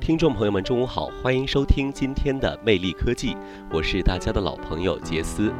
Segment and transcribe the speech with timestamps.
[0.00, 3.36] 听众朋友们，中午好，欢迎收听今天的魅力科技，
[3.70, 5.52] 我是大家的老朋友杰斯。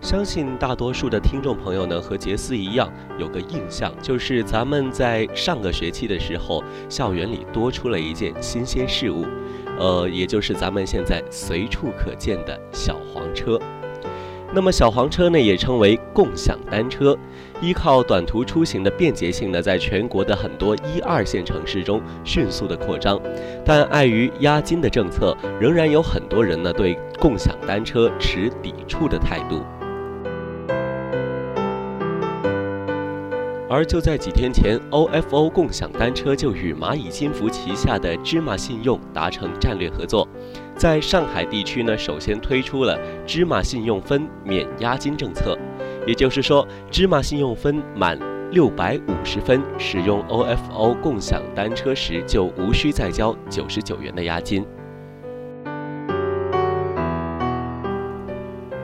[0.00, 9.26] 相信大多数的听众朋友呢，和杰斯一样，有个印象，就是咱们在上个学期的时候，校园里多出了一件新鲜事物，
[9.78, 13.60] 呃，也就是咱们现在随处可见的小黄车。
[14.52, 17.16] 那么小黄车呢，也称为共享单车，
[17.60, 23.20] 依靠短途出行的便捷性呢，在全国的很多一二线城市中迅速的扩张，
[23.64, 29.62] 但碍于押金的政策，仍然有很多人呢对共享单车持抵触的态度。
[33.70, 40.26] 而就在几天前，OFO 共享单车就与蚂蚁金服旗下的芝麻信用达成战略合作，
[40.78, 45.58] 在上海地区呢，首先推出了芝麻信用分免押金政策，
[46.06, 48.16] 也就是说，芝麻信用分满
[48.52, 54.64] 六百五十分，使用 OFO 共享单车时就无需再交九十九元的押金。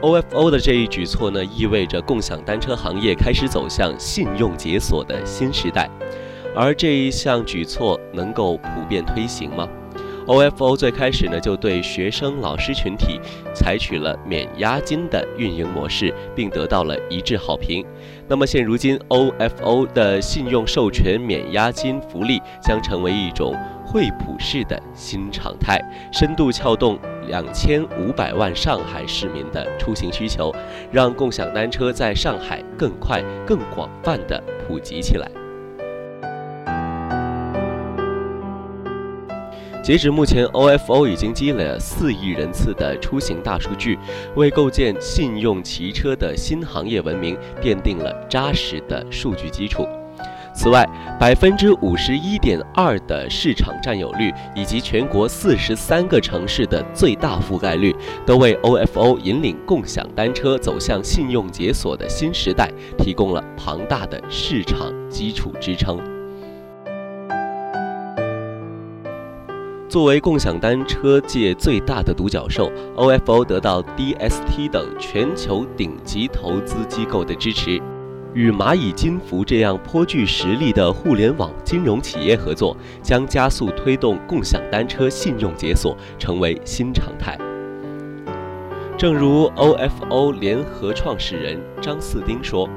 [0.03, 5.89] OFO 的这一举措呢，意味着共享单车行业开始走向信用解锁的新时代。
[6.57, 9.69] 而这一项举措能够普遍推行吗
[10.27, 13.21] ？OFO 最开始呢，就对学生、老师群体
[13.55, 17.85] 采取了免押金的运营模式，并得到了一致好评。
[18.29, 23.55] 那么现如今，OFO 的信用授权免押金福利将成为一种
[23.85, 25.81] 惠普式的新常态，
[26.13, 26.99] 深度撬动。
[27.27, 30.55] 两千五百万上海市民的出行需求，
[30.93, 35.44] 让共享单车在上海更快、更广泛的普及起来。
[39.85, 43.99] 截止目前，OFO 已经积累了四亿人次的出行大数据，
[44.35, 49.87] 为构建信用骑车的新行业文明奠定了扎实的数据基础。
[50.55, 50.89] 此外，
[51.21, 57.95] 百分之五十一点二的市场占有率，以及全国四十三个城市的最大覆盖率，
[58.25, 66.14] 都为 OFO 引领共享单车走向信用解锁的新时代提供了庞大的市场基础支撑。
[69.95, 77.81] 作为共享单车界最大的独角兽，OFO 得到 DST 等全球顶级投资机构的支持。
[78.35, 87.39] 与蚂蚁金服这样颇具实力的互联网金融企业合作，将加速推动共享单车信用解锁成为新常态。
[88.99, 92.69] 正如 OFO 联合创始人张四丁说。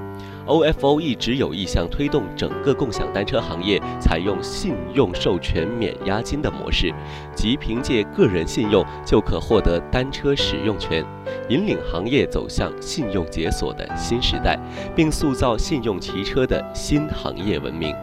[0.48, 6.94] OFO 一直有意向推动整个共享单车行业采用信用授权免押金的模式，
[7.36, 11.06] 即凭借个人信用就可获得单车使用权，
[11.50, 14.58] 引领行业走向信用解锁的新时代，
[14.96, 17.94] 并塑造信用骑车的新行业文明。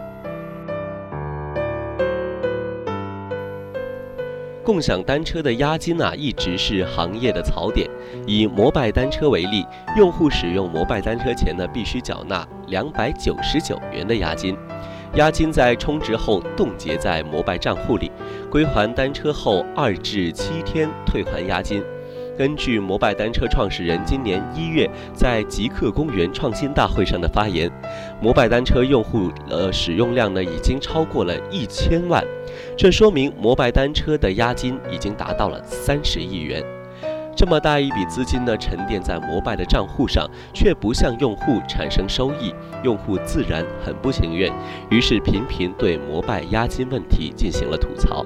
[4.65, 7.87] 共享单车的押金啊，一直是行业的槽点。
[8.27, 9.63] 以摩拜单车为例，
[9.95, 14.57] 用户使用摩拜单车前呢，必须缴纳两百九十九元的押金，
[15.17, 18.11] 押金在充值后冻结在摩拜账户里，
[18.51, 21.83] 归还单车后二至七天退还押金。
[22.37, 27.71] 根据摩拜单车创始人今年一月在极客公园创新大会上的发言，
[28.21, 32.25] 摩拜单车用户呃使用量呢已经超过了一千万，
[32.77, 36.63] 这说明摩拜单车的押金已经达到了三十亿元。
[37.37, 44.53] 这么大一笔资金呢沉淀在摩拜的账户上，却不向用户产生收益，用户自然很不情愿，
[44.91, 48.25] 于是频频对摩拜押金问题进行了吐槽。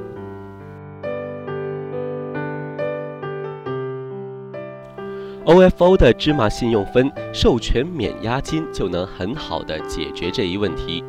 [5.49, 11.03] OFO 的芝麻信用分授权免押金就能很好的解决这一问题。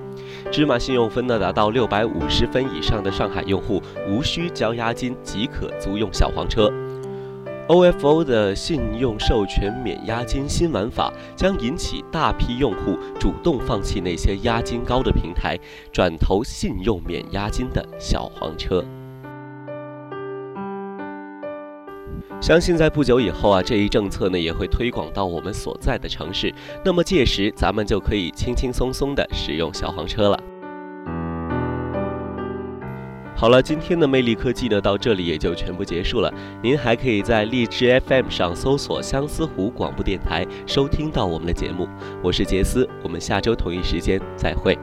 [0.50, 6.72] 芝麻信用分呢达到六百五十分以上的上海用户无需交押金即可租用小黄车。
[7.68, 15.60] OFO 的信用授权免押金新玩法将引起大批用户主动放弃那些押金高的平台，
[15.92, 18.82] 转投信用免押金的小黄车。
[22.42, 26.54] 相信在不久以后啊，这一政策呢也会推广到我们所在的城市。
[26.86, 30.40] 那么届时，咱们就可以轻轻松松的使用小黄车了。
[33.36, 36.34] 好了，今天的魅力科技呢，到这里也就全部结束了。
[36.64, 41.90] 您还可以在荔枝 FM 上搜索相思湖广播电台，收听到我们的节目。
[42.24, 44.78] 我是杰斯，我们下周同一时间再会。